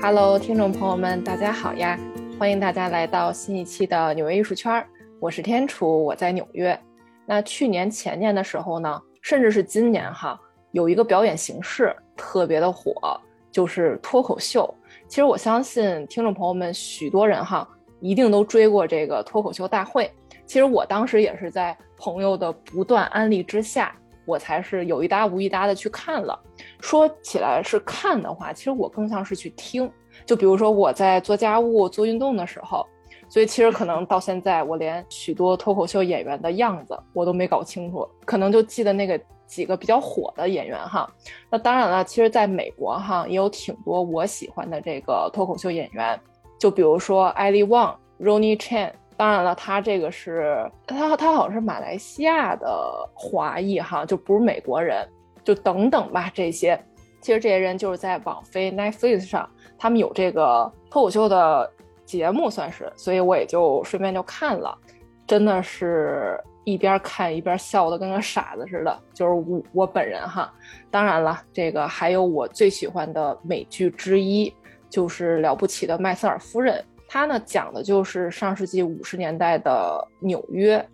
[0.00, 1.98] Hello，听众朋友们，大家好呀！
[2.38, 4.86] 欢迎大家来到新一期的纽约艺术圈儿。
[5.18, 6.78] 我是天楚，我在纽约。
[7.26, 10.40] 那去年、前年的时候呢，甚至是今年哈，
[10.70, 13.20] 有一个表演形式特别的火，
[13.50, 14.72] 就是脱口秀。
[15.08, 17.68] 其实我相信听众朋友们许多人哈，
[17.98, 20.08] 一定都追过这个脱口秀大会。
[20.46, 23.92] 其实我当时也是在朋友的不断安利之下，
[24.24, 26.38] 我才是有一搭无一搭的去看了。
[26.80, 29.90] 说起来是看的话，其实我更像是去听。
[30.26, 32.86] 就比如说我在做家务、做运动的时候，
[33.28, 41.08] 所以其实可能到现在，我连许多脱口秀演员的样子我都没搞清楚，可能就记得那个几个比较火的演员哈。
[41.50, 46.18] 那当然了，其实在美国哈也有挺多我喜欢的这个脱口秀演员，
[46.58, 48.90] 就比如说艾利旺、Ronnie Chan。
[49.16, 52.68] 当然了，他这个是他他好像是马来西亚的
[53.12, 55.04] 华裔哈，就不是美国人。
[55.48, 56.78] 就等等吧，这些
[57.22, 59.48] 其实这些人就是在网飞 Netflix 上，
[59.78, 61.72] 他们有这个脱口秀的
[62.04, 64.76] 节目，算是，所以我也就顺便就看了，
[65.26, 70.52] 真的是一边看一边笑的跟个傻子似的，就是我我本人哈。
[70.90, 74.52] 当然了，这个还有我最喜欢的美剧之一，
[74.90, 80.86] 就是了不起的麦瑟尔夫人，它呢讲的就是上世纪五十年代的纽约，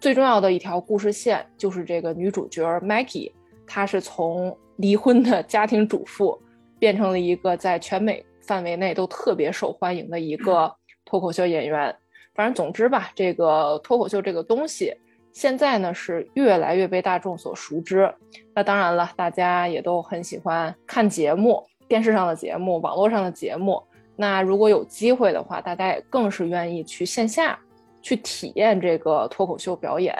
[0.00, 3.30] 最重要的一条故事线就是这个女主角 Maggie。
[3.72, 6.36] 她是从离婚的家庭主妇
[6.76, 11.94] 变成了一个在全美范围内都特别受欢迎的一个脱口秀演员。
[12.34, 14.92] 反正总之吧，这个脱口秀这个东西
[15.32, 18.12] 现在呢是越来越被大众所熟知。
[18.52, 23.80] 那当然了，大家也都很喜欢看节目，电视上的节目、网络上的节目。
[24.16, 27.56] 那如果有机会的话，大家也更是愿意去线下
[28.02, 30.12] 去体验这个脱口秀表演。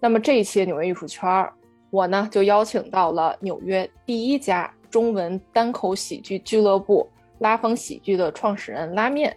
[0.00, 1.52] 那么这一期纽约艺术圈儿。
[1.92, 7.06] 我呢就邀请到了纽约第一家中文单口喜剧俱乐部
[7.38, 9.36] 拉风喜剧的创始人拉面，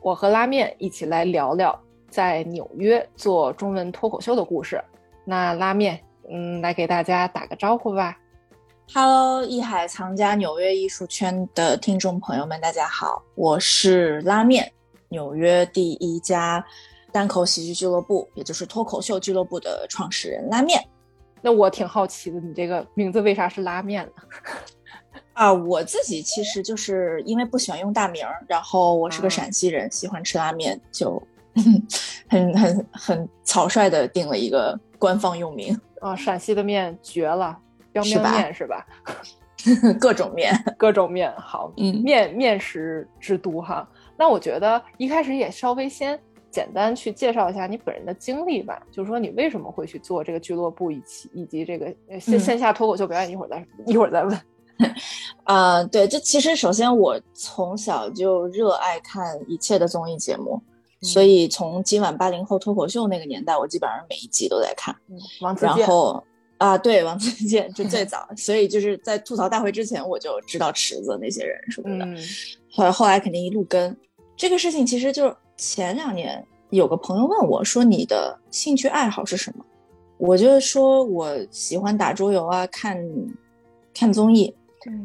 [0.00, 1.80] 我和拉面一起来聊聊
[2.10, 4.82] 在纽约做中文脱口秀的故事。
[5.24, 8.18] 那拉面，嗯，来给大家打个招呼吧。
[8.92, 14.72] Hello，艺海藏家纽约艺术圈的听众朋友们，大家好，我是拉面，
[15.08, 16.64] 纽约第一家
[17.12, 20.84] 单口喜剧俱乐部，也就是脱口秀俱乐部的创始人拉面。
[21.42, 24.22] 那我挺好奇的，你这个名字为啥是拉面呢？
[25.34, 31.20] 啊，我自己其实就是因为不喜欢用大名，然后我是个陕西人，喜欢吃拉面，就
[32.28, 35.78] 很很很草率的定了一个官方用名。
[36.00, 37.58] 啊，陕西的面绝了，
[37.92, 38.86] 标面面是吧？
[40.00, 43.88] 各种面，各种面，好，嗯，面面食之都哈。
[44.16, 46.18] 那我觉得一开始也稍微先。
[46.52, 51.86] 简单去介绍一下你本人的经历吧，就是说你为什么会去做这个俱乐部，以及以及这个
[52.20, 54.40] 线线下脱口秀表演，一会儿再 一会儿再问。
[55.44, 60.60] 啊， 对，这其实首先我从小就热爱看一切的综艺节目，
[61.00, 64.94] 所以从今晚八零后脱口秀那个年代，我基本上每一集都在看。
[65.40, 65.78] 王自健。
[65.78, 66.22] 然后
[66.58, 72.04] 啊，对，王自健就最早，所以就是在吐槽大会之前我就知道池子那些人什么的，
[72.70, 73.96] 后来后来肯定一路跟
[74.36, 75.36] 这个事情，其实就是。
[75.62, 79.64] 前两年有个朋友问我说：“你的兴趣爱好是什么？”
[80.18, 82.98] 我就说：“我喜欢打桌游啊，看
[83.94, 84.52] 看综艺。”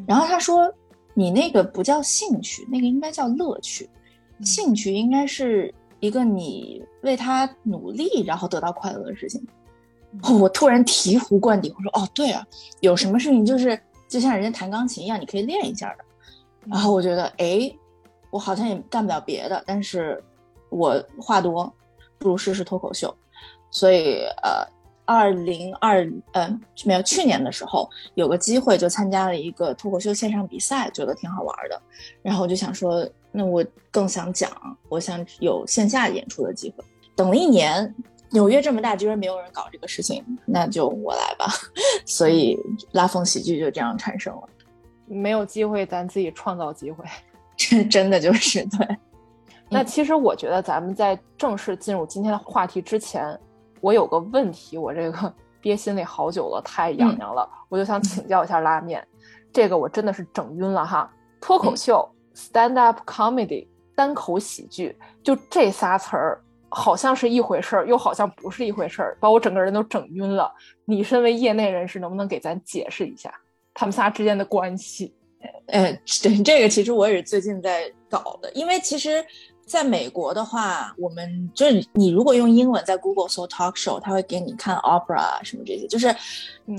[0.08, 0.74] 然后他说
[1.14, 3.88] ：“你那个不叫兴趣，那个应该叫乐趣。
[4.42, 9.46] 兴趣应该是一个你为他努力然后得到快乐的事情。”
[10.42, 12.44] 我突然醍醐灌顶，我说：“哦，对啊，
[12.80, 13.80] 有什么事情就是
[14.10, 16.04] 就像人家弹钢琴一样，你可以练一下的。”
[16.66, 17.72] 然后我觉得，哎，
[18.32, 20.20] 我好像也干不了别的，但是。
[20.70, 21.72] 我话多，
[22.18, 23.16] 不如试试脱口秀，
[23.72, 24.66] 所以呃，
[25.06, 31.82] 二零二嗯没有去年的时候有个机会就参加了一个脱口秀线上比赛，觉得挺好玩的，
[32.22, 34.52] 然后我就想说，那我更想讲，
[34.90, 36.84] 我想有线下演出的机会。
[37.16, 37.96] 等了一年，
[38.32, 41.48] 纽约这么大，居然没有人搞这个事情，那就我来吧。
[42.06, 42.58] 所以
[42.92, 44.44] 拉风喜剧就这样产生了。
[45.06, 47.06] 没有机会，咱自己创造机会，
[47.56, 48.98] 这真的就是对。
[49.70, 53.38] 那其实我觉得咱们在正式进入今天的话题之前，
[53.82, 59.06] 我有个问题，我这个 憋心里好久了，太痒痒了，我就想请教一下拉面，
[59.52, 61.12] 这个我真的是整晕了哈。
[61.42, 70.50] 脱口秀 （stand up comedy） 单口喜剧，就这仨词儿，好像是一回事儿，又好像不是一回事儿，把我整个人都整晕了。
[70.86, 73.34] 你身为业内人士，能不能给咱解释一下
[73.74, 75.14] 他们仨之间的关系？
[75.68, 75.92] 呃，
[76.24, 79.26] 对，这个其实我也是最近在搞的，因为其实。
[79.68, 86.16] 在美国的话，我们就是你如果用英文在 Google 搜 talk show，他会给你看 opera 什么这些，就是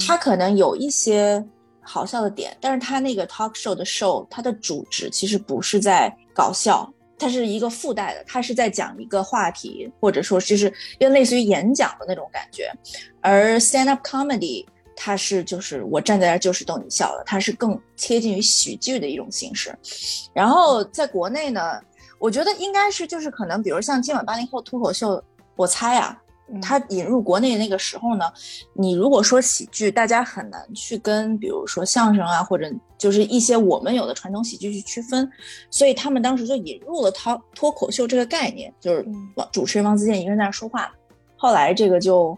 [0.05, 1.45] 他可能有一些
[1.83, 12.73] 好笑的点，但是他那个 talk show 的 show，它的主旨其实不是在搞笑，它是一个附带的，它是在讲一个话题，或者说就是又类似于演讲的那种感觉。
[13.21, 14.65] 而 stand up comedy，
[14.97, 19.77] 它是就是我站在那儿就是逗你笑的，它是更贴近于喜剧的一种形式。
[20.33, 21.81] 然后在国内呢，
[22.19, 25.23] 我觉得应该是就是可能，比如像今晚八零后脱口秀，
[25.57, 26.21] 我猜啊。
[26.63, 28.25] 它引入国内那个时候呢，
[28.73, 35.31] 你如果说喜剧，大家很难去跟比如说相声啊，或者就是一些我们有的传统喜剧去区分，
[35.71, 40.91] 所以他们当时就引入了脱脱口秀这个概念，就是王主持人王自健一个人在那说话。
[41.37, 42.35] 后来这个就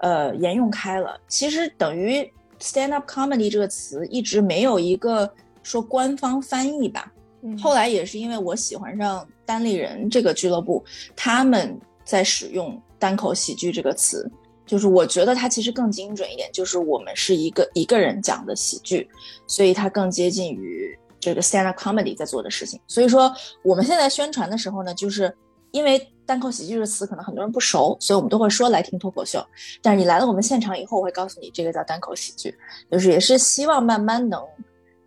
[0.00, 1.16] 呃沿用开了。
[1.28, 5.32] 其实等于 stand up comedy 这个词一直没有一个
[5.62, 7.12] 说官方翻译吧。
[7.60, 10.84] 后来也是因为我喜欢上单立人这个俱乐部，
[11.16, 12.80] 他们在使用。
[13.02, 14.30] 单口喜剧这个词，
[14.64, 19.10] 就是我觉得它其实更精准一点，就是我们是一个一个人讲的喜剧，
[19.48, 22.78] 所以它更接近于这个 stand up comedy 在做的事情。
[22.86, 23.34] 所以说
[23.64, 25.36] 我们现在宣传的时候呢，就是
[25.72, 29.44] 因为单口喜剧这个词可能很多人不熟，所以我们都会说来听脱口秀。
[29.82, 32.56] 但是你来了我们现场以后，我会告诉你这个叫单口喜剧，
[32.88, 34.40] 就是也是希望慢慢能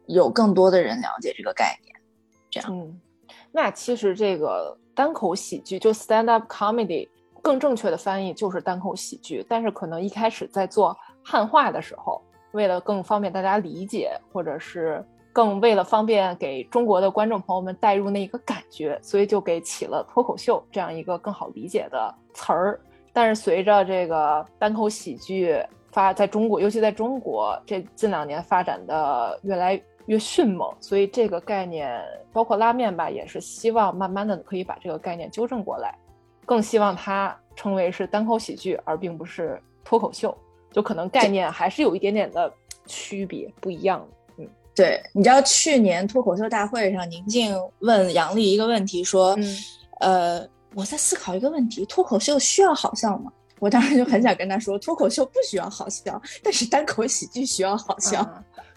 [0.07, 1.94] 有更多的人了解这个概念。
[2.67, 2.99] 嗯，
[3.51, 7.07] 那其实这个单口喜剧就 stand up comedy。
[7.41, 12.19] 更正确的翻译就是单口喜剧，但是可能一开始在做汉化的时候，
[12.53, 22.79] 为了更方便大家理解，或者是更为了方便给中国的观众朋友们带入那一个感觉，所以就给起了脱口秀这样一个更好理解的词儿。
[23.13, 25.55] 但是随着这个单口喜剧
[25.91, 35.97] 发在中国，尤其在中国这近两年发展的越来越迅猛，所以这个概念包括拉面吧，也是希望慢慢的可以把这个概念纠正过来。
[36.45, 40.37] 更希望它称为是单口喜剧，而并不是脱口秀，
[40.71, 42.53] 就可能概念还是有一点点的
[42.85, 44.07] 区别，不一样。
[44.37, 49.57] 嗯，对，你知道去年脱口秀大会上，宁静问杨笠一个问题，说：“嗯
[50.01, 58.21] 呃，我在思考一个问题，脱口秀需要好笑吗？”我当时就很想跟他说，脱口秀不需要好笑，但是单口喜剧需要好笑。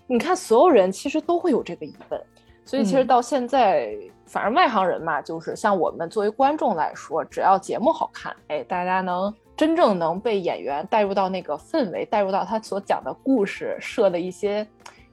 [0.09, 2.21] 你看，所有人其实都会有这个疑问。
[2.65, 3.95] 所以其实到现在，
[4.27, 14.67] 反正外行人嘛，就是像我们作为观众来说，只要节目好看，哎，大家能真正能被演员带入到那个氛围，带入到他所讲的故事设的一些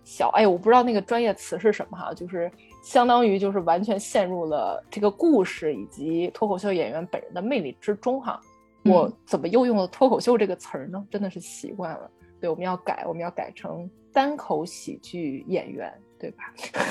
[0.04, 2.52] 小，哎，我不知道那个专业词是什么哈，就是
[2.84, 8.40] 相当于就是完全陷入了这个故事以及脱口秀演员本人的魅力之中哈。
[8.84, 11.02] 我怎么又用了脱口秀这个词儿呢？
[11.10, 12.12] 真的是习惯了。
[12.40, 15.94] 对，我们要改，我们要改成单口喜剧演员。
[16.18, 16.46] 对吧？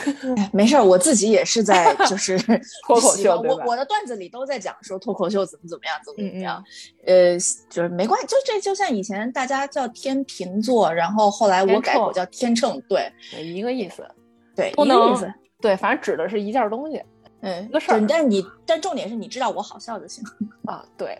[0.52, 2.38] 没事儿，我自己也是在就是
[2.86, 6.62] 脱口秀，我我的段子里都在讲说脱口秀怎么怎么样，怎么怎么样。
[7.06, 7.36] 呃，
[7.70, 13.10] 就是没关系，就这就像以前大家叫天平座，然后后来我改我叫天秤，对，
[13.42, 14.06] 一个意思，
[14.54, 17.02] 对，一个意思，对，反正指的是一件东西，
[17.40, 18.06] 嗯，一个事儿。
[18.06, 20.22] 但是你，但重点是你知道我好笑就行
[20.66, 21.18] 啊，对。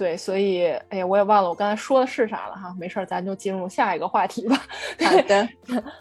[0.00, 2.74] 对，所以，哎呀，我也忘了我刚才说的是啥了哈。
[2.80, 4.56] 没事儿，咱就进入下一个话题吧。
[5.04, 5.46] 好的，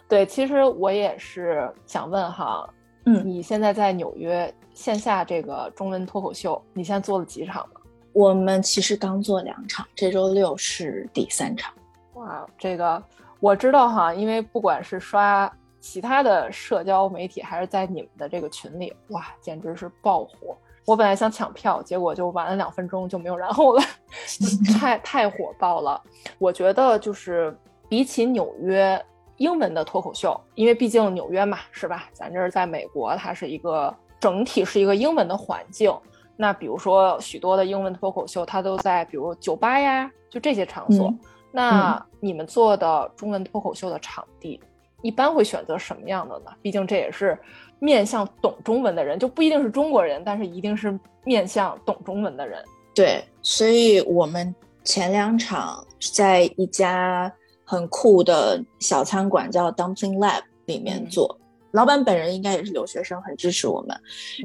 [0.07, 2.65] 对，其实我也是想问哈，
[3.05, 7.81] 嗯，你现在在纽约线下这个中文脱口秀，你现在做了几场了？
[8.13, 11.73] 我们其实刚做两场，这周六是第三场。
[12.13, 13.03] 哇，这个
[13.41, 20.57] 我知道哈，因为不管是刷其他的社交媒体，还是在你们的这个群里，哇，简直是爆火。
[20.89, 23.83] 我本来想抢票，结果就晚了两分钟就没有然后了，
[24.79, 26.01] 太太火爆了。
[26.39, 27.55] 我觉得就是
[27.87, 28.99] 比起纽约
[29.37, 32.09] 英文的脱口秀，因为毕竟纽约嘛，是吧？
[32.11, 35.95] 咱这儿在美国，它是一个整体是一个英文的环境。
[36.35, 41.13] 那比如说许多的英文脱口秀，它都在比如酒吧呀，就这些场所。
[41.51, 44.59] 那你们做的中文脱口秀的场地，
[45.03, 46.51] 一般会选择什么样的呢？
[46.63, 47.37] 毕竟这也是。
[47.79, 52.63] 面向懂中文的人就不一定是中国人，但是一定是面向懂中文的人。
[52.93, 57.31] 对，所以我们前两场在一家
[57.63, 61.39] 很酷的小餐馆叫 Dumpling Lab 里面做，
[61.71, 63.97] 老板本人应该也是留学生，很支持我们。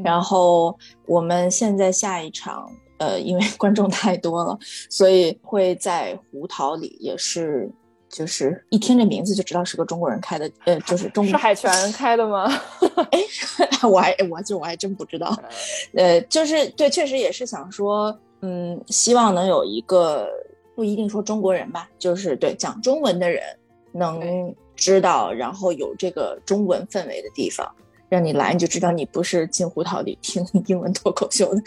[0.04, 4.56] 然后我们现在下一场，呃，因为 观众太多了，
[4.88, 7.70] 所以会在胡桃里，也是。
[8.14, 12.46] 就是一听这名字就知道是个中国人开的，呃，就是中是海泉 开的吗？
[13.10, 13.18] 哎，
[13.82, 15.36] 我还我就我还真不知道，
[15.96, 20.30] 呃，就是对，确实也是想说，嗯，希望能有一个
[20.76, 23.42] 不一定说中国人吧，就是对讲中文的人
[23.90, 27.68] 能知道，然后有这个中文氛围的地方，
[28.08, 31.60] 让你来你就知道你不是进胡桃里听英文脱口秀的。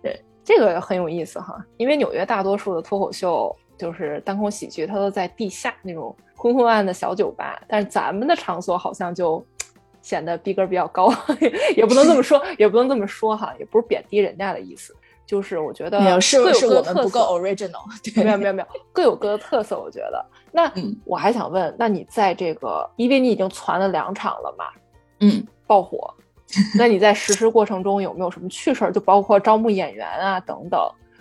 [0.00, 3.52] 对，这个很有意思哈，因为纽约大多数的脱口秀。
[3.78, 9.44] 就是单口喜剧，它都在地下那种昏昏暗的小酒吧，但是咱们的场所好像就
[10.00, 11.12] 显得逼格比较高，
[11.76, 14.94] 也不能这么说，也不能这么说哈，也不是贬低人家的意思，
[15.26, 17.82] 就是我觉得没有是是我们不够 original，
[18.14, 20.24] 对没有没有没有各有各的特色，我觉得。
[20.50, 20.70] 那
[21.04, 24.66] 我还想问，那你在这个，因为你已经攒了两场了嘛，
[25.20, 26.12] 嗯，爆火，
[26.76, 28.92] 那你在实施过程中有没有什么趣事儿？
[28.92, 30.78] 就包括招募演员啊等等，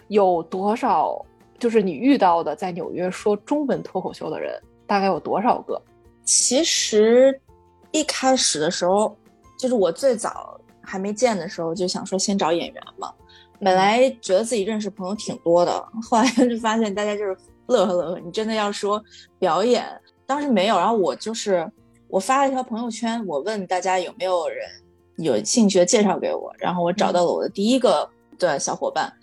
[0.09, 1.25] 有多少？
[1.61, 5.79] 就是你遇到的在纽约说中文脱口秀的人大概有多少个？
[6.25, 7.39] 其实
[7.91, 9.15] 一开始的时候，
[9.59, 13.13] 就是我最早还没见的时候，就想说先找演员嘛。
[13.59, 15.71] 本来觉得自己认识朋友挺多的，
[16.09, 17.37] 后来就发现大家就是
[17.67, 18.19] 乐呵乐呵。
[18.19, 18.99] 你真的要说
[19.37, 19.85] 表演，
[20.25, 20.75] 当时没有。
[20.75, 21.71] 然后我就是
[22.07, 24.67] 我发了一条朋友圈，我问大家有没有人
[25.17, 29.13] 有兴趣的介绍给我，然后我找到了我的第一个的小伙伴。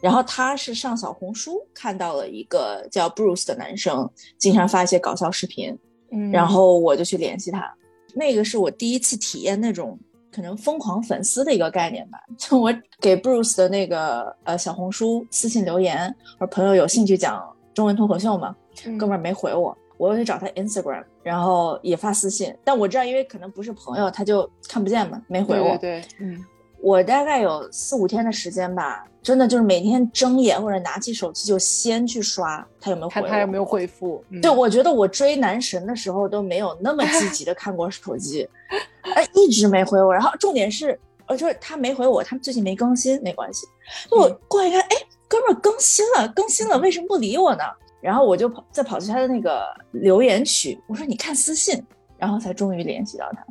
[0.00, 5.76] 然后他是上小红书看到了一个叫 Bruce 的男生，经常发一些搞笑视频，
[6.12, 7.72] 嗯，然后我就去联系他。
[8.14, 9.98] 那个是我第一次体验那种
[10.30, 12.18] 可能疯狂粉丝的一个概念吧。
[12.38, 18.54] 就我给 Bruce 的那个呃小红书私信留言，我说朋友有兴趣讲中文脱口秀吗？
[18.98, 25.76] 哥们儿没回我，我又去找他 Instagram，然后也发私信，但我知道因为可能不是朋友，他就看不见嘛，没回我。
[25.78, 26.44] 对，嗯。
[26.80, 34.22] 我大概有四五天的时间吧，真的就是每天睁眼或者拿起手机就先去刷他有没有看他有没有回复。
[34.40, 38.48] 对，我觉得我追男神的时候都没有那么积极的看过手机，
[39.14, 40.12] 哎，一直没回我。
[40.12, 43.66] 然后重点是，呃，就是他没回我，他最近没更新，没关系。
[44.10, 47.64] 我过来看，哎，哥们儿更新了，更新了，为什么不理我呢？
[48.00, 51.82] 然后我就跑，再跑去他的那个留言区，我说你看私信，
[52.16, 53.44] 然后才终于联系到他。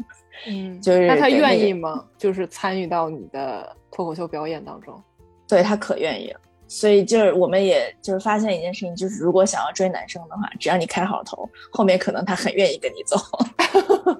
[0.47, 2.05] 嗯，就是那他愿意吗？
[2.17, 5.01] 就是参与到你的脱口秀表演当中？
[5.47, 6.39] 对他可愿意了。
[6.67, 13.15] 所以就是我们也就是发现一件事情，就是如果想要追男生的话，只要你开好头，后面可能他很愿意跟你走。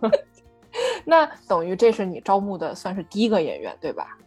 [1.04, 4.18] 那等于这是你招募的算是第一个演员对吧？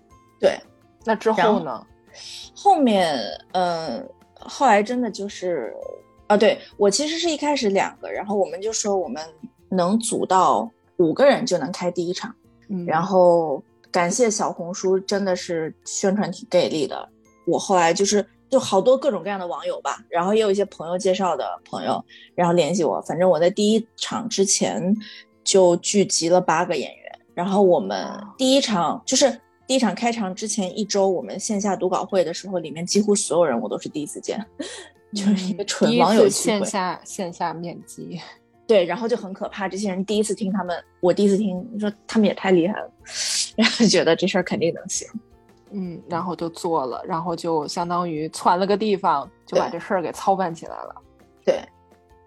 [0.40, 0.58] 对。
[1.04, 1.86] 那之后呢？
[2.54, 3.16] 后面
[3.52, 4.08] 嗯，
[4.40, 5.72] 后来真的就是
[6.26, 9.24] 啊，对我其实是一开始两个，然后我们就说我们
[9.68, 10.68] 能组到。
[10.98, 12.34] 五个人就能开第一场，
[12.68, 17.08] 嗯然后感谢小红书，真的是宣传挺给力的。
[17.46, 23.00] 我后来就是就好多各种各样的网友吧，然后也有一些朋友介绍的朋友，然后联系我。
[23.02, 24.94] 反正我在第一场之前
[25.42, 34.44] 就聚集了八个演员，然后我们第一场就是第一场开场之前一周，我们线下读稿会的时候，里面几乎所有人我都是第一次见，
[35.14, 38.20] 就是一个纯网友线下线下面基。
[38.68, 39.66] 对，然后就很可怕。
[39.66, 42.90] 这些人第一次听他们，我第一次听，你说他们也太厉害了，
[43.56, 45.08] 然后觉得这事儿肯定能行，
[45.70, 50.94] 嗯，然后就做了，然后就相当于攒了个地方，就把这事儿给操办起来了。
[51.46, 51.62] 对，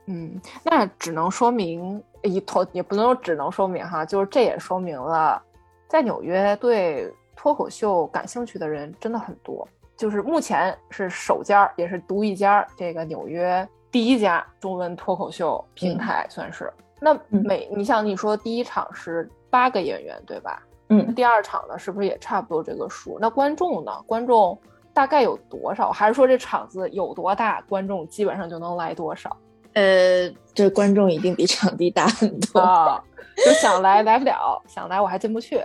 [0.07, 5.39] 嗯，那只能说明一头也不能说只能说明哈，就是这也说明了，
[5.87, 13.67] 在纽约对脱口秀感兴趣的人真的很多，就是目前是首家也是独一家这个纽约。
[13.91, 20.63] 第一家中文脱口秀平台算是，那每你像你说第一场是八个演员对吧？
[20.87, 23.17] 嗯，第二场呢是不是也差不多这个数？
[23.19, 23.91] 那观众呢？
[24.05, 24.57] 观众
[24.93, 25.91] 大概有多少？
[25.91, 29.35] 还是说这场子有多大，观众基本上就能来多少？
[29.73, 33.01] 呃，这观众一定比场地大很多啊，
[33.45, 35.63] 就想来来不了，想来我还进不去。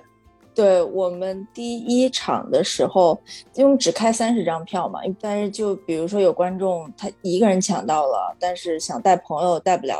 [0.56, 3.20] 对我们第一场的时候，
[3.54, 9.94] 因为只开三十张票嘛，但是就比如说有观众他一个人抢到了，但是想带朋友带不了。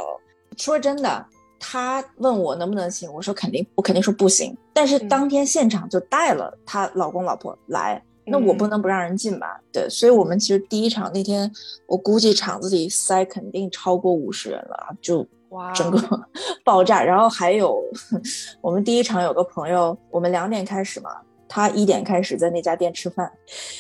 [0.57, 1.27] 说真的，
[1.61, 4.57] 他问我能不能行，我说肯定，我肯定说不行。
[4.73, 9.61] 但是当天现场就带了她老公老婆来，那我不能不让人进吧？
[9.71, 11.53] 对，所以我们其实第一场那天，
[11.87, 15.27] 我估计场子里塞肯定超过五十人了，就。
[15.51, 15.99] 哇，整个
[16.65, 17.83] 爆炸，然后还有
[18.61, 21.11] 我们第一场有个朋友，我们两点开始嘛，
[21.49, 23.31] 他一点开始在那家店吃饭，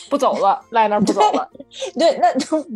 [0.08, 1.50] 不走了，赖那儿不走了。
[1.98, 2.28] 对，那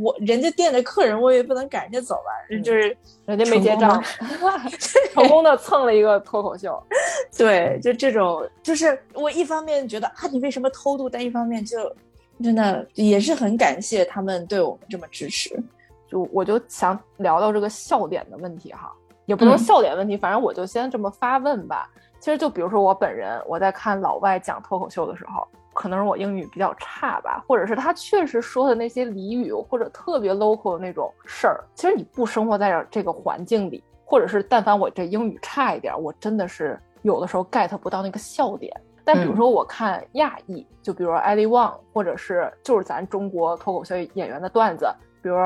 [0.03, 4.03] 我人家店的客人，我也不能赶人家走吧，就是人家没结账，
[5.13, 6.83] 成功的蹭了一个脱口秀。
[7.39, 11.79] 对，就这种，就是我一方面觉得啊，你为什么偷渡，但一方面就
[12.43, 15.57] 真的也是很感谢他们对我们这么支持。
[16.11, 18.93] 就我就想聊聊这个笑点的问题哈，
[19.27, 21.89] 也不能笑点问题，反正我就先这么发问吧。
[22.19, 38.75] 其实就比如说我本人，我在看老外讲脱口秀的时候，可能是我英语比较差吧，或者是他确实说的那些俚语或者特别 local 的那种事儿，其实你不生活在这个环境里，或者是但凡我这英语差一点，我真的是有的时候 get 不到那个笑点。
[39.05, 45.37] 但比如说我看亚裔，就比如说艾利旺，或者是就是咱中国脱口秀演员的段子，比如。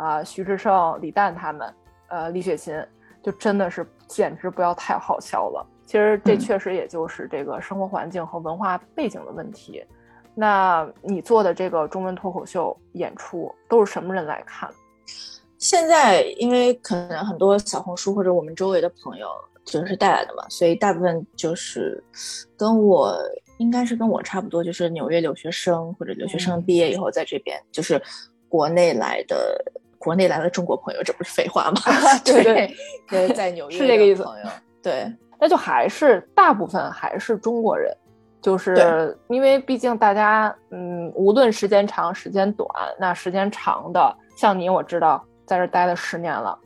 [0.00, 1.74] 啊，徐志胜、李诞他们，
[2.08, 2.74] 呃，李雪琴，
[3.22, 5.66] 就真的是简直不要太好笑了。
[5.84, 9.84] 其实这确实也就是这个生活环境和文化背景的问题。
[10.34, 14.70] 那你做的这个中文脱口秀演出都是什么人来看？
[15.58, 19.28] 现在因为可能很多小红书或者我们周围的朋友
[19.66, 22.02] 就是带来的嘛，所以大部分就是
[22.56, 23.18] 跟我
[23.58, 28.00] 应该是跟我差不多，就是纽约留学生或者留学生毕业以后在这边，就是
[28.48, 29.62] 国内来的
[30.00, 31.80] 国内来的中国朋友，这不是废话吗？
[32.24, 32.74] 对
[33.06, 34.24] 对，在纽约是这个意思。
[34.24, 34.46] 朋友
[34.82, 35.06] 对。
[35.42, 37.90] 那就还是大部分还是中国人，
[38.42, 46.58] 就是因为毕竟大家，嗯，无论时间长时间短，那时间长的像你，我知道在这待了十年了，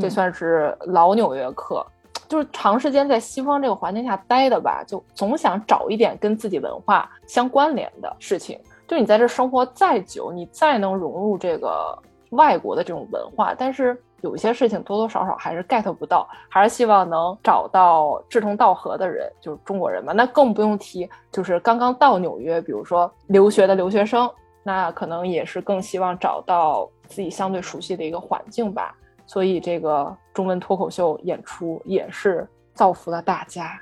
[0.00, 1.86] 这算是老纽约客，
[2.26, 8.58] 就是长时间在西方这个环境下待的吧，就总想找一点跟自己文化相关联的事情。
[8.88, 11.98] 就你在这生活再久，你再能融入这个
[12.32, 13.96] 外国的这种文化，但是。
[14.22, 20.12] 有一些事情多多少少还是 get 不到，还是希望能找到志同道合的人，就是中国人嘛。
[20.12, 24.30] 那更不用提，就是刚刚到纽约，比如说留学的留学生，
[24.62, 28.94] 那可能也是更希望找到自己相对熟悉的一个环境吧。
[29.26, 33.76] 所以这个中文脱口秀演出也是造福了大家。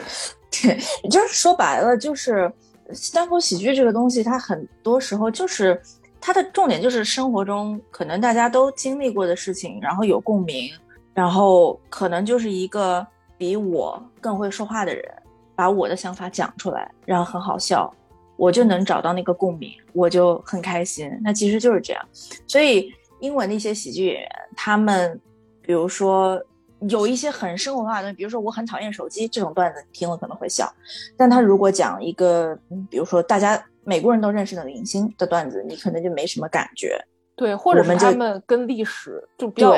[0.50, 0.78] 对，
[1.10, 2.50] 就是说白了，就是
[3.12, 5.78] 单口喜剧这个东西，它很多时候就是。
[6.24, 10.70] 它的重点就是生活中可能大家都经历过的事情，然后有共鸣，
[11.12, 13.04] 然后可能就是一个
[13.36, 15.04] 比我更会说话的人，
[15.56, 17.92] 把我的想法讲出来，然后很好笑，
[18.36, 21.10] 我就能找到那个共鸣，我就很开心。
[21.24, 22.00] 那其实就是这样。
[22.46, 25.20] 所以英文的一些喜剧演员，他们
[25.60, 26.40] 比如说
[26.88, 30.72] 有一些很生活化的，比如说我很讨厌手机这种段子，听了可能会笑，
[31.16, 32.56] 但他如果讲一个，
[32.88, 33.60] 比如说大家。
[33.84, 36.98] 美国人都认识的明星的段子，你可能就没什么感觉。
[37.34, 39.74] 对，或者是他们跟历史就比较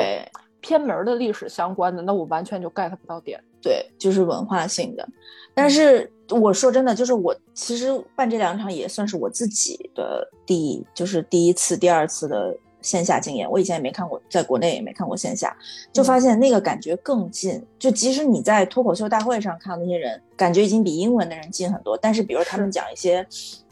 [0.59, 3.41] 偏门的历史相关的，那我完全就 get 不到点。
[3.61, 5.07] 对，就是文化性的。
[5.53, 13.49] 但是我说真的，就是我其实办这两场也算是我自己的第，就是第一次、第二次的线下经验。
[13.49, 15.55] 我以前也没看过，在国内也没看过线下，
[15.93, 17.65] 就发现那个感觉更近。
[17.79, 21.97] 就即使你在脱口秀大会上看到那些人，感觉已经比英文的人近很多。
[21.97, 23.25] 但是比如他们讲一些。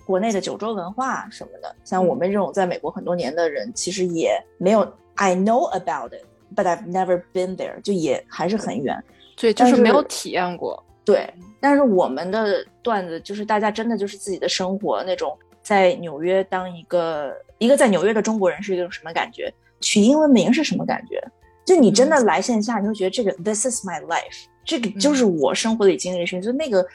[0.05, 4.81] 国内的酒桌文化什么的，像我们这种在美国很多年的人，其实也没有
[5.15, 9.01] I know about it, but I've never been there，就也还是很远。
[9.37, 10.83] 对，就是没有体验过。
[11.05, 19.53] 对，但是我们的段子就是大家真的就是自己的生活那种，在纽约当一个一个在纽约的中国人是一种什么感觉？
[19.79, 21.21] 取英文名是什么感觉？
[21.65, 26.85] 就你真的来线下，你会觉得这个 This is my life，这个就是我生活里经历的事情，就那个。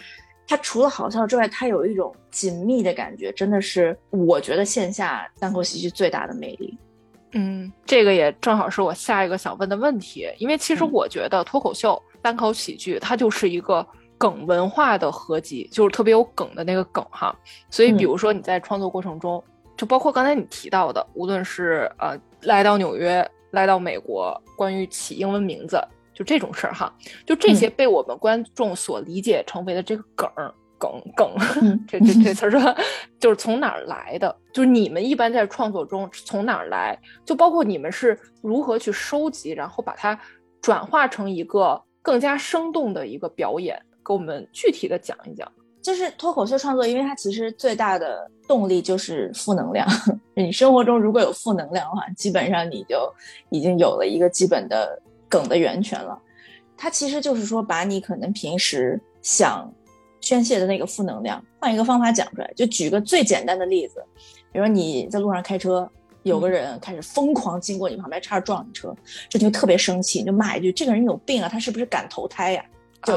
[0.49, 6.77] 它除了好笑之外，它有一种紧密的感觉，真的是我觉得线下单口喜剧最大的魅力。
[7.33, 17.39] 嗯，这个也正好是我下一个想问的问题，因为其实我觉得脱口秀、单口喜剧它就是一个梗文化的合集，就是特别有梗的那个梗哈。
[17.69, 19.45] 所以，比如说你在创作过程中，
[19.77, 25.79] 就包括刚才你提到的，无论是呃来到纽约、来到美国，关于起英文名字。
[26.19, 26.93] 就这种事儿哈，
[27.25, 31.33] 就这些被我们观众所理解成为的这个梗儿梗梗，
[31.87, 32.77] 这这这 词儿说
[33.21, 34.37] 就是从哪儿来的？
[34.53, 36.99] 就是你们一般在创作中从哪儿来？
[37.25, 40.19] 就包括你们是如何去收集，然后把它
[40.61, 45.49] 转化成一个更加生动的一个表演，给我们具体的讲一讲。
[45.81, 49.87] 就是脱口秀创作，因为它其实最大的动力就是负能量。
[50.35, 53.09] 你生活中如果有负能量的话，基本上你就
[53.51, 55.01] 已经有了一个基本的。
[55.29, 56.19] 梗的源泉了，
[56.77, 59.73] 它其实就是说，把你可能平时想
[60.21, 62.53] 宣泄的那个负能量，换一个方法讲出来。
[62.57, 64.03] 就举个最简单的例子，
[64.53, 65.89] 比如说你在路上开车，
[66.23, 68.95] 有个人开始疯狂经过你旁边，差点撞你车，
[69.29, 72.65] 这就特别生气，你就骂一句：“这个人有病啊，他是不是敢投胎呀？”
[73.05, 73.13] 就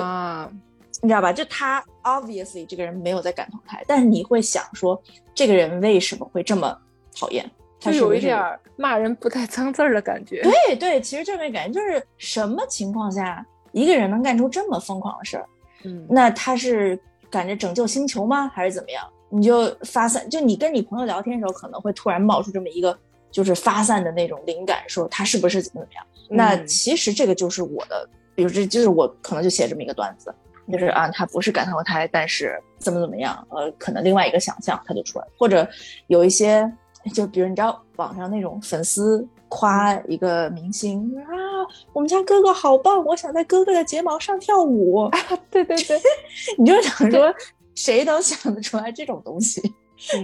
[1.02, 1.34] 你知道吧？
[1.34, 5.02] 就他 obviously 这个人没有在敢投胎，但是你会想说，
[5.34, 6.78] 这个人为什么会这么
[7.18, 7.50] 讨厌？
[7.82, 8.40] 就有一点
[8.76, 10.44] 骂人不带脏字儿的感觉。
[10.44, 15.46] 对对，其实就那感觉就是什么情况下一个人能干出这么疯狂的事儿？
[15.84, 16.98] 嗯，那他是
[17.32, 18.48] 赶着拯救星球吗？
[18.54, 19.04] 还是怎么样？
[19.30, 22.96] 你就发散，就你跟你朋友聊天的时候，可能会突然冒出这么一个，
[23.32, 26.06] 就是发散的那种灵感，说他是不是怎么怎么样？
[26.30, 30.32] 那其实这个就是我的，比如这就是我可能就写这么一个段子，
[30.72, 33.44] 就是啊，他不是感叹号胎，但是怎么怎么样？
[33.50, 35.68] 呃，可能另外一个想象他就出来，或者
[36.06, 36.72] 有一些。
[37.14, 41.32] 就比如你知道网上那种粉丝夸一个明星啊，
[41.94, 45.04] 我们家哥哥好棒，我想在哥哥的睫毛上跳舞。
[45.04, 46.00] 啊对对对，
[46.58, 47.34] 你就想说
[47.76, 49.62] 谁都想得出来这种东西。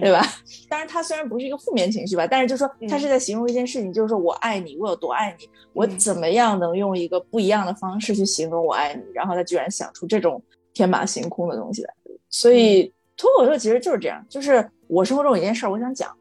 [0.01, 0.23] 对吧？
[0.67, 9.03] 当然，他虽然不是一个负面情绪吧，但是就说他是在形容一件事情，就是说我爱你，我有多爱你，我怎么样能用一个不一样的方式去形容我爱你？
[9.13, 10.41] 然后他居然想出这种
[10.73, 11.93] 天马行空的东西来。
[12.27, 16.11] 所以脱口秀其实就是这样，就是我生活中有一件事儿我想讲，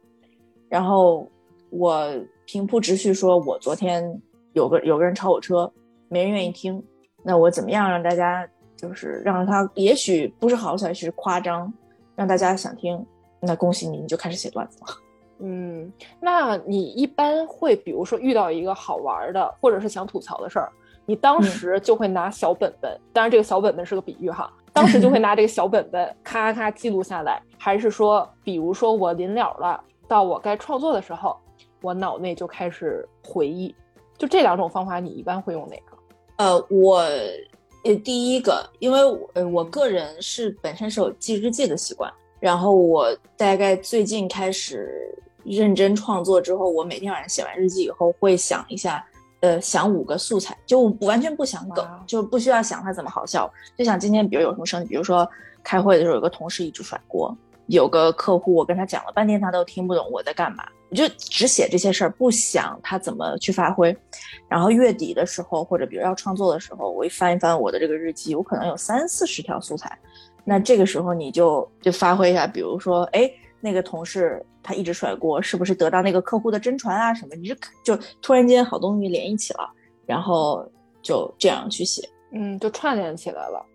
[0.69, 1.31] 然后
[1.71, 2.07] 我
[2.45, 4.21] 平铺直叙说，我昨天
[4.53, 5.71] 有个有个人超我车，
[6.09, 6.83] 没人愿意听，
[7.23, 11.73] 那我怎么样让大家就是让他也许不是好笑，是夸张，
[12.15, 13.05] 让大家想听。
[13.41, 14.87] 那恭喜你，你就开始写段子了。
[15.39, 20.73] 嗯，那你一般会比如说遇到一个好玩的，或者是想吐槽的事儿，
[21.05, 31.37] 你当时就会拿小本本，当然这个小本本是个比喻哈，当时就会 拿这个小本本咔咔记录下来，还是说，比如说我临了了，到我该创作的时候，
[31.83, 33.75] 我脑内就开始回忆，
[34.19, 35.97] 就这两种方法，你一般会用哪个？
[36.37, 36.99] 呃，我
[37.85, 39.01] 呃第一个，因为
[39.35, 42.13] 呃我个人是本身是有记日记的习惯。
[42.39, 49.05] 然后我大概最近开始认真创作之后，我每天晚上写完日记以后，会想一下，
[49.41, 55.27] 呃，想五个素材，就完全不想梗，就不需要想它怎么好笑，就想今天比如有什么生气，比如说
[55.65, 57.35] 开会的时候有个同事一直甩锅，
[57.67, 63.97] 有个客户我跟他讲了半天他都听不懂我在干嘛，我就只写这些事儿，不想他怎么去发挥。
[64.49, 69.99] 然后月底的时候或者比如要创作的时候，我一翻一翻我的这个日记，我可能有三四十条素材。
[70.45, 73.29] 那这个时候你就就发挥一下，比如说，哎，
[73.61, 77.35] 那个同事他一直甩锅，是不是得到那个客户的真传啊什么？
[77.35, 79.69] 你就就突然间好东西连一起了，
[80.07, 80.65] 然后
[81.03, 83.67] 就这样去写，嗯，就串联起来了。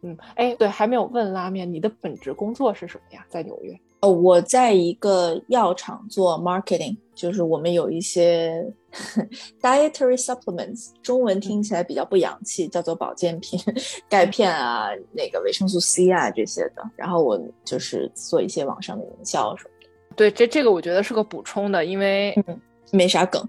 [0.00, 3.24] 对，嗯，哎，对，还没有问拉面，你的本职工作是什么呀？
[3.28, 3.78] 在纽约？
[4.00, 8.62] 哦，我在一个药厂做 marketing，就是我们有一些
[9.62, 13.58] dietary supplements，中文听起来比较不洋气，叫做保健品，
[14.06, 16.84] 钙片啊，那个维生素 C 啊这些的。
[16.94, 19.88] 然后我就是做一些网上的营销什么的。
[20.14, 22.60] 对，这这个我觉得是个补充的，因为嗯
[22.92, 23.42] 没啥梗，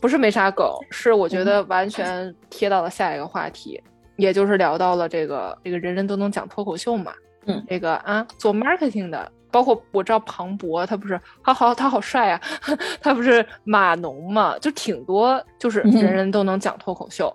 [0.00, 3.82] 不是没啥梗，是我觉得完全贴到了下一个话题，
[4.22, 7.12] 也就是聊到了这个这个人人都能讲脱口秀嘛，
[7.46, 9.30] 嗯，这个啊做 marketing 的。
[9.50, 12.40] 包括我知道庞博，他不是他好他好帅啊，
[13.02, 17.30] 他不是码农嘛，就挺多，就是人人都能讲脱口秀。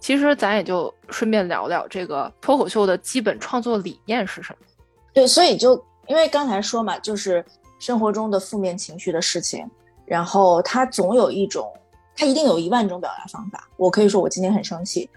[0.00, 4.66] 其实咱也就顺便聊聊这个脱口秀的基本创作理念是什么。
[5.12, 7.44] 对，所以就因为刚才说嘛，就是
[7.78, 9.64] 生活中的负面情绪的事情，
[10.04, 11.72] 然后他总有一种，
[12.16, 13.68] 他一定有一万种表达方法。
[13.76, 15.08] 我可以说我今天很生气，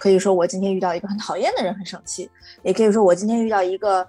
[0.00, 2.28] 可以说我今天遇到一个很讨厌的人很生气，
[2.62, 4.04] 也可以说我今天遇到一个，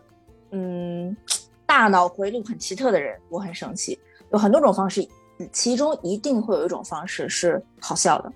[0.49, 1.15] 嗯。
[1.63, 3.97] 大脑回路很奇特的人，我很生气。
[4.33, 5.07] 有很多种方式，
[5.53, 8.29] 其中一定会有一种方式是好笑的。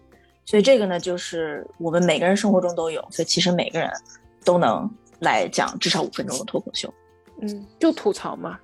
[0.46, 3.06] 所以这个呢，就是我们每个人生活中都有。
[3.12, 3.92] 所以其实每个人
[4.46, 4.90] 都能
[5.20, 6.94] 来讲至少五分钟的脱口秀。
[7.42, 8.58] 嗯，就吐槽嘛，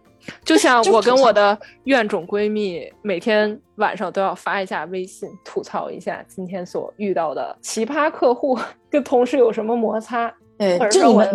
[0.43, 8.57] 就像 我跟我的怨种闺蜜，每天晚上都要发一下微信，吐槽一下今天所遇到的奇葩客户，
[8.89, 11.25] 跟同事有什么摩擦，对，或者说我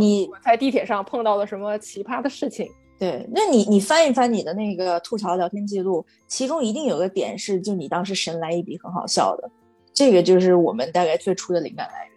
[0.43, 2.69] 在地铁上碰到了什么奇葩的事情。
[2.99, 9.51] 对，那你你翻一翻你的那个吐槽聊天记录，其中一定有个点是，就你当时神来一笔很好笑的，
[9.93, 12.13] 这个就是我们大概最初的灵感来源。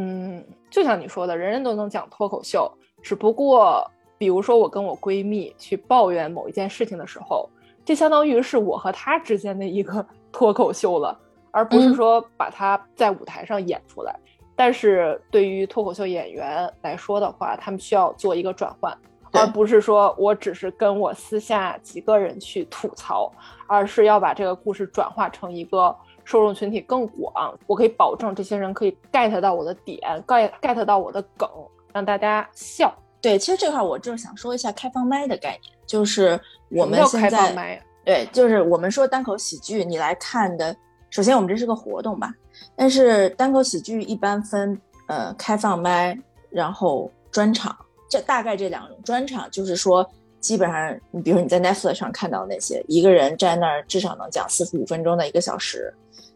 [0.00, 7.48] 嗯，就像你说的，人人都能讲脱口秀，只不过，比如说我跟我闺蜜去抱怨某一件事情的时候，
[7.84, 11.18] 这相当于是我和她之间的一个 脱口秀了，
[11.50, 14.14] 而不是说把它在舞台上演出来。
[14.54, 18.92] 但是对于脱口秀演员来说的话，他们需要做一个转换。
[19.30, 23.30] 而不是说我只是跟我私下几个人去吐槽，
[23.66, 27.54] 而是要把这个故事转化成一个受众群体更广。
[27.66, 31.46] 我可以保证这些人可以 get 到我的点，get get 到我的梗，
[31.92, 32.90] 让大家笑。
[33.20, 40.74] 对，其实这块我就是想说一下开放麦的概念，就是我们现在对，就是我们说单口喜剧，你来看的，
[41.10, 42.32] 首先我们这是个活动吧，
[42.74, 46.18] 但是单口喜剧一般分呃开放麦，
[46.50, 47.76] 然后专场。
[48.10, 50.08] 这大概这两种专场，就是说，
[50.40, 55.92] 基本上，你比如你在 Netflix 上看到那些，一个人站那儿至少能讲四十五分钟的一个小时，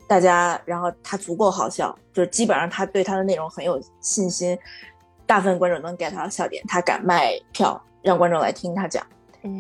[0.06, 4.58] 大家，然后他足够好笑，就是基本上他对他的内容很有信心，
[5.32, 9.02] 大部分观众能 get 到笑点，他敢卖票让观众来听他讲。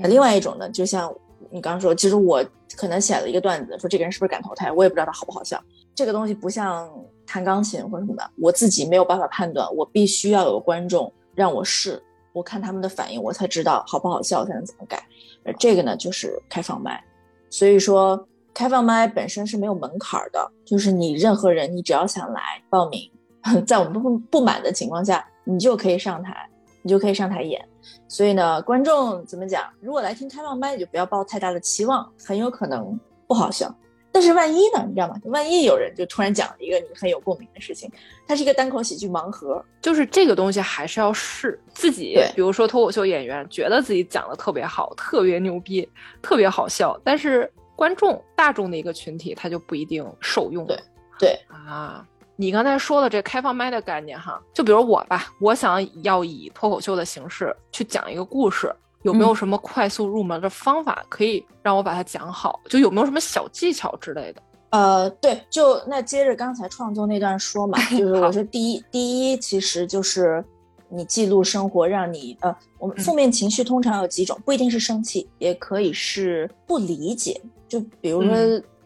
[0.02, 1.10] 那另外一种呢，就像
[1.48, 2.44] 你刚刚说，其实我
[2.76, 5.58] 可能写了一个段子，说这个人是不是敢投胎，我也不知道他好不好笑。
[5.94, 6.86] 这个东西不像
[7.26, 11.10] 弹钢琴或者什么的，我自己没有办法判断，我必须要有观众。
[11.34, 12.02] 让我试，
[12.34, 15.02] 我看他们的反应，我才知道好不好笑，才能怎么改。
[15.42, 17.02] 而这个呢，就是开放麦。
[17.48, 23.10] 所以说，开放麦本身是没有门槛的，就是你任何人，你只要想来报名，
[23.66, 26.48] 在我们不不满的情况下，你就可以上台。
[26.84, 27.64] 你就可以上台演。
[28.08, 29.62] 所以呢，观众怎么讲？
[29.80, 33.72] 如果来听开放麦，就不要抱太大的期望，很有可能不好笑。
[34.10, 34.84] 但是万一呢？
[34.88, 35.14] 你知道吗？
[35.26, 37.88] 万一有人就突然讲了一个你很有共鸣的事情，
[38.26, 42.18] 它是一个单口喜剧盲盒，就是这个东西还是要试自己。
[42.34, 45.88] 比如说脱口秀演员觉得自己讲的特别好，特别牛逼，
[46.20, 50.66] 特别好笑，但是观众大众的一个群体他就不一定受用。
[50.66, 50.76] 对
[51.18, 52.04] 对啊，
[52.36, 58.74] 你刚才说的这开放麦的概念哈，就比如我吧，我想要以脱口秀的形式去讲一个故事。
[59.02, 62.60] 有没有什么快速入门的方法可以让我把它讲好？
[62.68, 64.40] 就有没有什么小技巧之类的？
[64.70, 70.44] 呃，对，就那接着刚才创作那段说嘛， 就是我说第一，第一其实就是
[70.88, 77.40] 你记录生活，让你呃，我们负面情绪通常有几种，不一定是生气，也可以是不理解。
[77.66, 78.32] 就比如说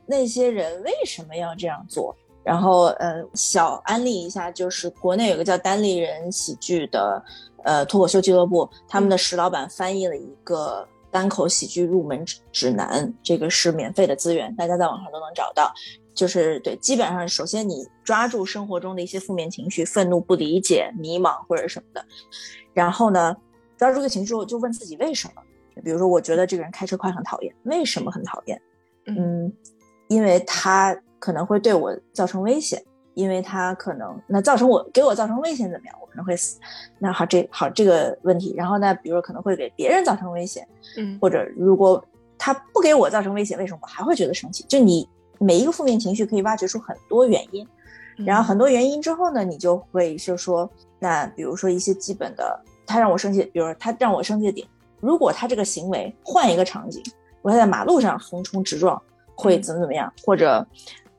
[0.07, 2.17] 那些人为什么要这样做？
[2.47, 7.21] 然后呃，小安利一下，就是国内有个叫单立人喜剧的。
[7.65, 15.75] 呃，脱口秀俱乐部他们的石老板翻译了一个单口喜剧入门指南，这个是免费的资源，大家在网上都能找到。
[16.15, 22.05] 就是对，基本上首先你抓住生活中的一些负面情绪，愤怒、不理解、迷茫或者什么的，
[22.73, 23.37] 然后呢，
[23.77, 25.43] 抓住这个情绪之后就问自己为什么。
[25.83, 28.63] 比如说，我觉得这个人开车快很讨厌，为什么很讨厌？
[29.07, 29.53] 嗯，
[30.07, 32.83] 因为他可能会对我造成危险。
[33.15, 35.97] 因为他可能那造成我给我造成危险怎么样？
[36.03, 36.61] 我可能会死。
[36.99, 38.53] 那好，这好这个问题。
[38.55, 42.05] 然后呢，比如说可能会给别人造成危险，嗯，或者如果
[42.37, 44.67] 他不给我造成危险，为什么我还会觉得生气？
[44.69, 47.67] 就你每一个负面情绪可以挖掘出很多原因，
[48.19, 54.69] 然后很多原因之后呢，你就会就说，那比如说一些基本的，他让我生气，比如说他让我生气的点，
[55.01, 57.03] 如果他这个行为换一个场景，
[57.41, 59.01] 我在马路上横冲直撞，
[59.35, 60.13] 会怎么怎么样？
[60.23, 60.67] 或者。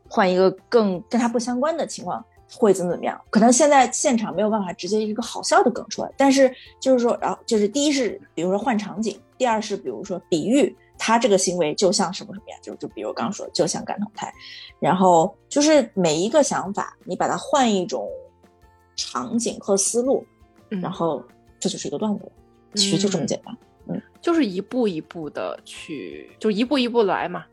[0.09, 3.19] 换一个更跟他不相关的情况会怎么怎么样？
[3.29, 14.33] 可能现在现场没有办法直接一个好笑的梗出来，但是就是说，然后就是第一是比如说换场景，第二是比如说比喻他这个行为就像什么什么样，就就比如刚刚说就像感同胎，
[14.79, 18.07] 然后就是每一个想法你把它换一种
[18.95, 20.25] 场景和思路，
[20.69, 21.21] 然后
[21.59, 22.31] 这就是一个段子，
[22.75, 23.57] 其实就这么简单，
[23.89, 27.43] 嗯，就是一步一步的去，就一步一步来嘛。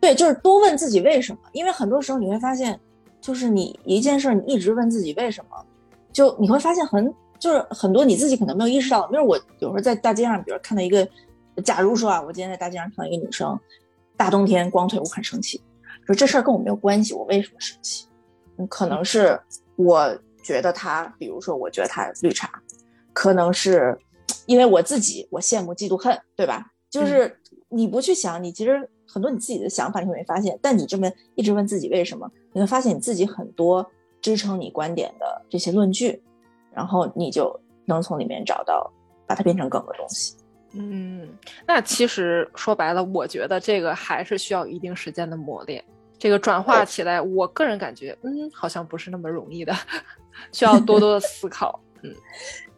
[0.00, 2.78] 对，就是多问自己为什么，因为很多时候你会发现，
[3.20, 5.66] 就是你一件事儿，你一直问自己为什么，
[6.12, 9.06] 就你会发现很就是很多你自己可能没有意识到。
[9.08, 11.08] 比如我有时候在大街上，比如看到一个，
[11.64, 13.58] 假如说啊，我今天在大街上看到一个女生，
[14.16, 15.60] 大冬天光腿，我很生气，
[16.06, 18.06] 说这事儿跟我没有关系，我为什么生气？
[18.58, 19.40] 嗯，可能是
[19.76, 22.50] 我觉得她，比如说我觉得她绿茶，
[23.12, 23.98] 可能是
[24.46, 26.70] 因为我自己我羡慕嫉妒恨，对吧？
[26.90, 27.36] 就是
[27.68, 28.88] 你不去想，你其实。
[29.14, 33.88] 很多你自己的想法你会没发现，但你这么一直问自己为什么，你会发现你自己很多
[34.20, 36.20] 支撑你观点的这些论据，
[36.72, 38.92] 然后你就能从里面找到
[39.24, 40.34] 把它变成梗的东西。
[40.72, 41.28] 嗯，
[41.64, 45.84] 那其实说白了，我觉得这个还是需要一定时间的磨练，
[46.18, 49.72] 这个转化起来，我个人感觉，嗯，好像不是那么容易的，
[50.50, 51.80] 需要多多的思考。
[52.02, 52.12] 嗯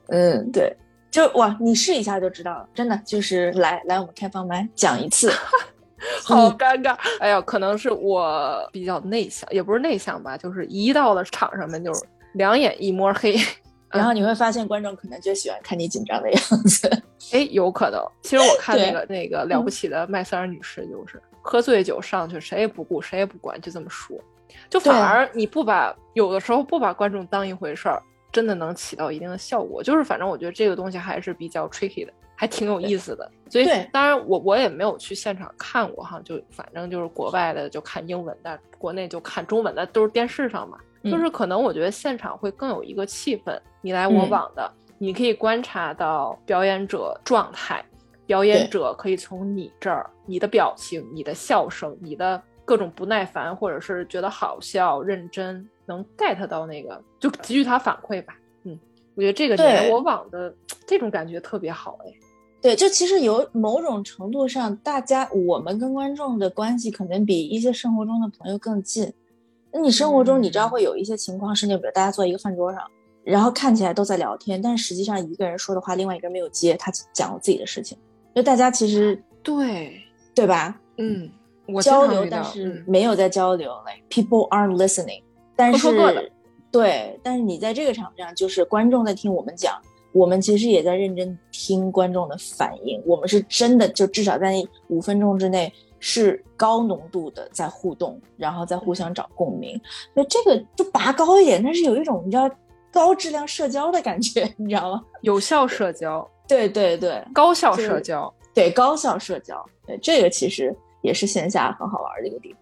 [0.08, 0.76] 嗯，对，
[1.10, 5.32] 就哇，你试一下就知道了，真的就是来来我们开放麦讲一次。
[6.24, 12.02] 好尴尬，哎呀，可能是我比较内向，也不是内向吧，就是一到了场上面就是
[12.34, 13.36] 两眼一摸黑，
[13.90, 17.02] 然后你会发现观众可能就喜欢看你紧张的样子。
[17.32, 18.00] 哎，有可能。
[18.22, 24.18] 其实我看那个那个了不起的麦瑟尔女士，就是喝醉酒上去，谁也不顾，谁也不管，就这么说，
[24.68, 29.82] 就反而你不把有的时候不把观众当一回事儿，真的能起到一定的效果。
[29.82, 32.12] 就是反正我觉得这个东西还是比较 tricky 的。
[32.36, 40.78] 还挺有意思的，所以当然我我也没有去现场看过哈，就反正就是国外的就看英文的，国内就看中文的，都是电视上嘛。
[41.04, 44.68] 就是可能我觉得现场会更有一个气氛，你来我往的，
[44.98, 47.84] 你可以观察到表演者状态，
[48.26, 58.36] 表演者可以从你这儿、你的表情、你的笑声、你的各种不耐烦或者是觉得好笑、认真，能 get 到那个，就给予他反馈吧。
[58.64, 58.76] 嗯，
[59.14, 60.52] 我觉得这个你来我往的
[60.88, 62.12] 这种感觉特别好哎。
[62.66, 69.12] 对，就其实有某种程度上，大家我们跟观众的关系可能比一些生活中的朋友更近。
[69.70, 72.82] 那你生活中你知道会有一些情况，是，就比如大家坐在一个饭桌上，
[73.22, 77.96] 然后看起来都在聊天，但实际上一个人说的话，另外一个人没有接，他讲了自己的事情。
[78.34, 79.96] 就大家其实对
[80.34, 80.76] 对吧？
[80.98, 81.30] 嗯，
[81.80, 85.22] 交流，但是没有在交流，like people aren't listening。
[85.54, 86.32] 但是
[86.72, 89.80] 对，但是你在这个场上，就是观众在听我们讲。
[90.16, 99.78] 我们其实也在认真听观众的反应，我们是真的就至少在那五分钟之内是高浓度的在互动，然后再互相找共鸣。
[100.14, 102.50] 那这个就拔高一点，但是有一种你知道
[102.90, 105.04] 高质量社交的感觉，你知道吗？
[105.20, 112.60] 有效社交，对对对，高效社交，对高效社交，对这个其实也是线下很好玩的一个地方。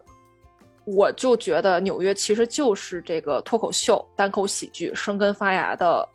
[0.87, 6.07] 我就觉得纽约其实就是这个脱口秀、单口喜剧生根发芽的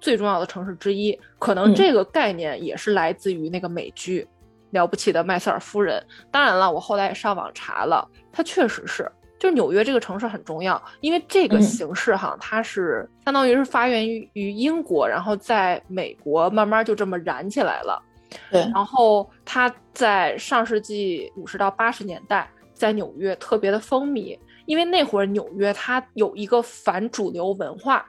[0.00, 1.18] 最重要的城市之一。
[1.38, 4.22] 可能这个概念也是来自于那个美剧
[4.70, 6.00] 《了不起的麦瑟尔夫人》。
[6.30, 18.02] 当然了，我后来也上网查了，它确实是，就纽约这个城市很重要，因为这个形式哈，它是相当于是发源于于英国，然后在美国慢慢就这么燃起来了。
[18.50, 22.48] 对，然后它在上世纪五十到八十年代。
[22.74, 28.08] 在纽约特别的风靡，因为那会儿纽约它有一个反主流文化，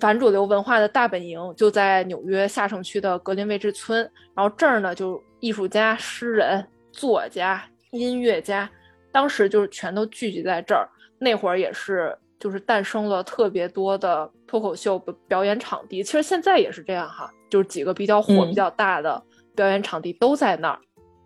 [0.00, 4.00] 反主流文化的大本营就在纽约下城区的格林威治村。
[4.34, 8.68] 然后这儿呢，就艺术家、诗人、作家、音乐家，
[9.10, 10.88] 当时就是全都聚集在这儿。
[11.18, 16.02] 那会儿也是就是诞生了特别多的脱口秀表演场地。
[16.02, 19.22] 其实现在也是这样哈，就是几个比较火、比较大的
[19.56, 20.78] 表演场地都在那儿。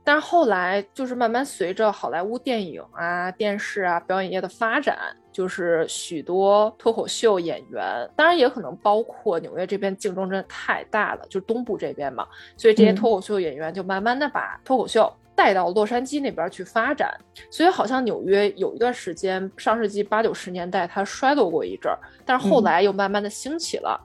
[0.04, 4.98] 但是后来就是慢慢随着好莱坞电影啊、电视啊、表演业的发展，
[5.32, 17.16] 就是许多脱口秀演员，当然也可能包括纽约这边竞争真的太大了，就是东部这边嘛，所以这些脱口秀演员就慢慢的把脱口秀带到洛杉矶那边去发展。
[17.48, 24.00] 所以好像纽约有一段时间，上世纪八九十年代它衰落过一阵儿，但是后来又慢慢的兴起了。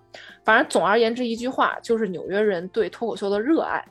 [0.46, 3.84] 反正总而言之一句话，就是纽约人对脱口秀的热爱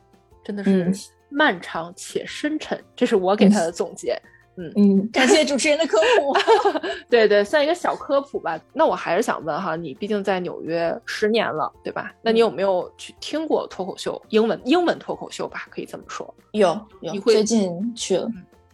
[0.45, 0.93] 真的是。
[1.29, 4.21] 漫长且深沉，这是我给他的总结。
[4.59, 6.35] 嗯嗯， 感谢主持人的科普。
[7.11, 8.59] 对对，算一个小科普吧。
[8.73, 12.15] 那我还是想问哈，你毕竟在纽约十年了，对吧？
[12.23, 14.21] 那你有没有去听过脱口秀？
[14.31, 16.35] 英文英文脱口秀吧，可以这么说。
[16.53, 16.69] 有
[17.03, 18.27] 有，你会最近去了？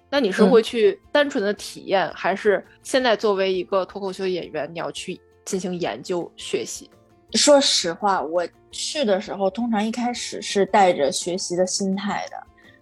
[0.08, 6.88] 那你是会去单纯的体验，还是现在作为一个脱口秀演员，你要去进行研究学习？
[7.35, 12.37] 说实话，我去的时候，通常一开始是带着学习的心态的。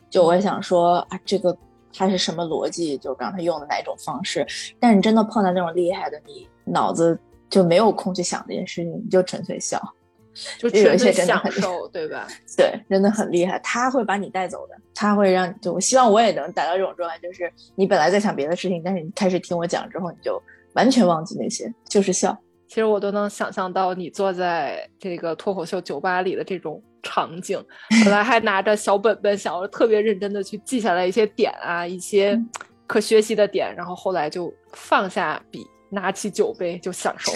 [0.09, 1.57] 就我想说啊，这个
[1.93, 2.99] 它是什么逻辑？
[2.99, 4.47] 就让他用的哪种方式？
[4.81, 9.81] 但你真的碰到那种厉害的，你脑子就没有空去想这件事情，你就纯粹笑，
[10.59, 12.27] 就有一些真的很受，对吧？
[12.57, 20.43] 对，真的很厉害，他会把你带走的，他会让就我希望我也能达到这种状态，就是你本来在想别的事情，但是你开始听我讲之后，你就
[20.75, 22.37] 完全忘记那些，就是笑。
[22.70, 27.61] 其实我都能想象到你坐在这个脱口秀酒吧里的这种场景，
[28.04, 32.40] 本来还拿着小本本，想要特别认真的去记下来一些点啊，一些
[32.87, 37.33] 可学习的点，然后后来就放下笔，拿起酒杯就享受。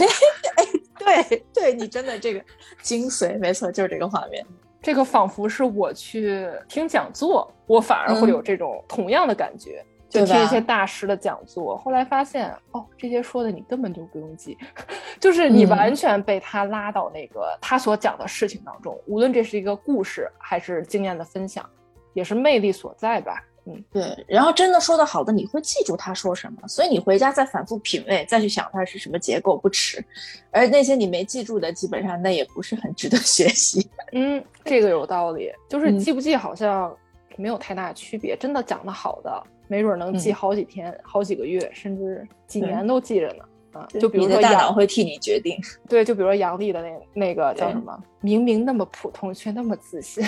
[1.04, 2.40] 对，对你真的这个
[2.80, 4.46] 精髓，没错，就是这个画面。
[4.80, 9.84] 这个仿佛是我去听讲座，我反而会有这种同样的感觉。
[10.20, 14.57] 就听一些大师的讲座，后来发现哦，这些说的你根本就不用记，
[15.18, 21.68] 就是你完全被他拉到那个他所讲的事情当中，无论这是一个故事还是经验的分享，
[22.12, 23.42] 也是魅力所在吧。
[23.66, 24.24] 嗯，对。
[24.29, 30.05] 然后真的说的好的，你会记住他说什么，所以你回家再反复品味，再去想它是什么结构不迟。
[30.50, 33.90] 而那些你没记住的，基本上那也不是很值得 学习。
[34.12, 36.94] 嗯，这个有道理，就是记不记好像
[37.37, 38.37] 没有太大区别。
[38.37, 39.42] 真的讲的好的。
[39.68, 43.44] 没准能记好几天、好几个月，甚至几年都记着呢。
[43.72, 45.59] 啊，就比如说大脑会替你决定。
[45.88, 48.00] 对，就比如说杨笠的那那个叫什么？
[48.20, 50.24] 明明那么普通，却那么自信。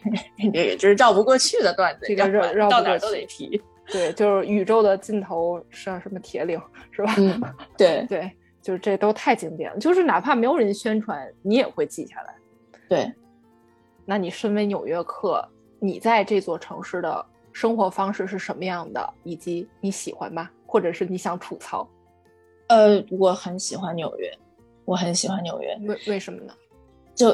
[0.54, 3.60] 这就是绕不过去的段子，这个绕绕到哪都得提。
[3.92, 6.58] 对，就是宇宙的尽头是什么铁岭，
[6.90, 7.14] 是吧？
[7.18, 7.42] 嗯，
[7.76, 8.30] 对 对，
[8.62, 9.78] 就是这都太经典了。
[9.78, 12.34] 就是哪怕没有人宣传，你也会记下来。
[12.88, 13.12] 对，
[14.06, 15.46] 那你身为纽约客，
[15.78, 17.26] 你在这座城市的。
[17.58, 20.48] 生活方式是什么样的，以及你喜欢吗？
[20.64, 21.88] 或者是你想吐槽？
[22.68, 24.32] 呃，我很喜欢纽约，
[24.84, 25.76] 我很喜欢纽约。
[25.82, 26.54] 为为什么呢？
[27.16, 27.32] 就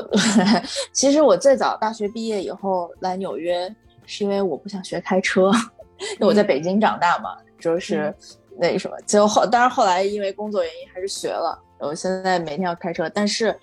[0.95, 3.69] 其实我最早大学毕业以后来纽约，
[4.07, 5.53] 是因为我不想学开车。
[5.99, 8.13] 因为我在北京长大嘛，就是
[8.57, 11.63] 那什么，就后当然后来因为工作原因还是学了。
[11.81, 13.55] 我现在每天要开车，但是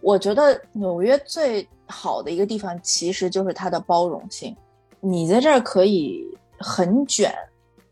[0.00, 4.56] 我觉得纽约最好的一个地方其实就是它的包容性。
[5.04, 6.26] 你在这儿可以
[6.58, 7.30] 很卷，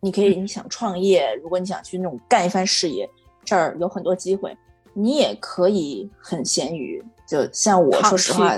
[0.01, 3.09] 你可以你想创业，如果你想去那种干一番事业，
[3.44, 4.56] 这儿有很多机会。
[4.94, 8.56] 你也可以很闲鱼，就像我说实话，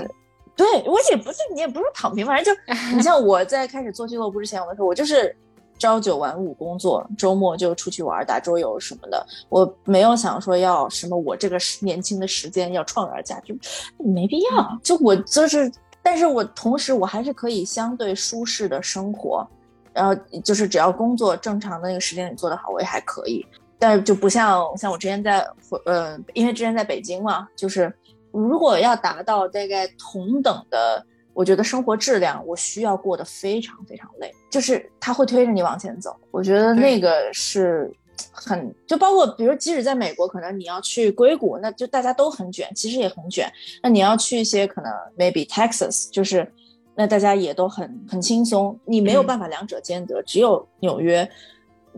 [0.55, 2.61] 对我也不是你也不是躺平，反正就
[2.95, 5.33] 你像我在开始做俱乐部之前，我的时候我就是
[5.79, 13.57] 朝九晚五工作，周末就出去玩打桌游什么的，我没有想说要什么我这个年轻的时间要创造价值，
[13.97, 14.79] 没必要。
[14.83, 15.71] 就我就是。
[16.05, 19.43] 但是我同时我还是可以相对舒适的生活，
[19.91, 23.43] 然后就是只要工作正常的那个时间里做得好，我也还可以。
[23.79, 25.43] 但是就不像像我之前在
[25.87, 27.91] 呃，因为之前在北京嘛，就是
[28.31, 31.03] 如果要达到大概同等的，
[31.33, 36.15] 我觉得生活质量，我需要过得非常非常累，就是他会推着你往前走。
[36.29, 37.91] 我觉得那个是
[38.35, 43.51] 很，就包括比如即使在美国，可能你要去硅谷，那就大家都很卷，其实也很卷。
[43.81, 46.51] 那你要去一些可能 maybe Texas，就是
[46.95, 51.27] 那大家也都很很轻松，你没有办法两者兼得，只有纽约。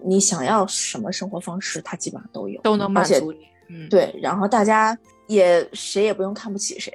[0.03, 3.39] 你想要什么生活方式，它基本上都有，都能满足你。
[3.67, 6.93] 嗯，对，然后大家也谁也不用看不起谁，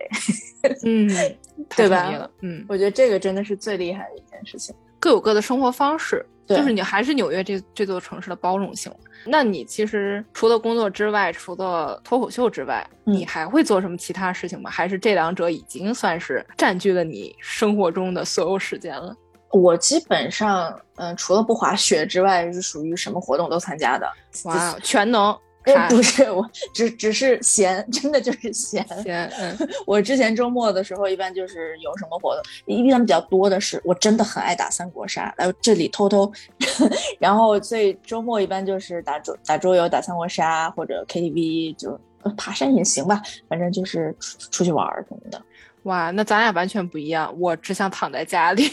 [0.84, 1.11] 嗯，
[1.76, 2.30] 对吧？
[2.43, 4.72] 嗯，我觉得这个真的是最厉害的一件事情。
[5.01, 8.93] 各有各的生活方式，就是你还是纽约这这座城市的包容性。
[9.24, 14.70] 那你其实除了工作之外，除了脱口秀之外，你还会做什么其他事情吗？
[14.70, 19.16] 还是这两者已经算是占据了你生活中的所有时间了？
[19.53, 24.11] 我基本上，嗯，除了不滑雪之外，是属于什么活动都参加的。
[24.45, 25.38] 哇，全能！
[25.88, 28.86] 不是，我只只是闲， 真的就是闲。
[29.02, 29.68] 闲，嗯。
[29.86, 36.30] 我之前周末的时候，一般就是有什么活动，一般比较多的是，我真的很爱打三国杀，来这里偷偷。
[37.20, 41.98] 然后，所以周末一般就是打桌打桌游、打三国杀或者 KTV，就
[42.36, 45.40] 爬山也行吧，反正就是出出去玩什么的。
[45.84, 47.32] 哇，那咱俩完全不一样。
[47.40, 48.70] 我只想躺在家里，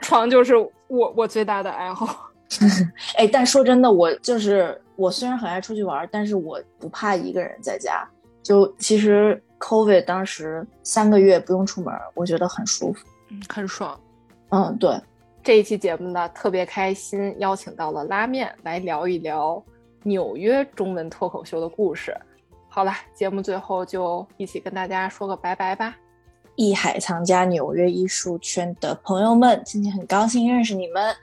[0.00, 2.30] 床就是我我最大的爱好。
[3.16, 8.06] 哎，但说真的，我就是我虽然很爱出去玩，但是我不怕一个人在家。
[8.42, 13.06] 就其实 COVID 当时三个月不用出门，我觉得很舒服，
[13.48, 13.98] 很爽。
[14.50, 14.96] 嗯，对。
[15.42, 19.62] 这一期节目呢，特别开心，邀请到了拉面来聊一聊
[20.04, 22.16] 纽约中文脱口秀的故事。
[22.68, 25.96] 好了，节目最后就一起跟大家说个拜拜吧！
[26.56, 31.14] 艺海藏家纽约艺术圈的朋友们，今天很高兴认识你们。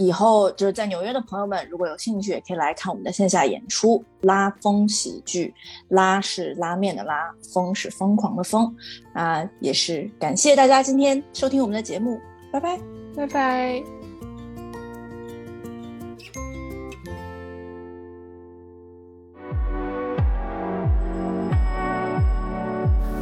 [0.00, 5.52] 以后就是在纽约的朋友们，如果有兴趣，也可以来看我们的线下演出——拉风喜剧。
[5.88, 8.72] 拉是拉面的拉，疯是疯狂的疯。
[9.12, 12.20] 啊，也是感谢大家今天收听我们的节目，
[12.52, 12.78] 拜拜，
[13.16, 13.82] 拜拜。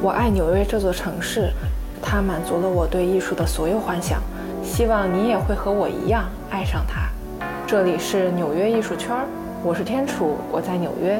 [0.02, 1.50] 我爱纽约这座城市，
[2.02, 4.20] 它满足了我对艺术的所有幻想。
[4.76, 7.08] 希望你也会和我一样爱上它。
[7.66, 9.16] 这里是纽约艺术圈，
[9.64, 11.18] 我是天楚，我在纽约。